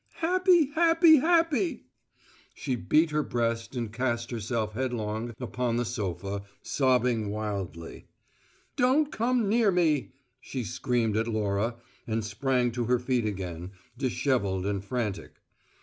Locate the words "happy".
0.17-0.71, 0.71-1.17, 1.17-1.85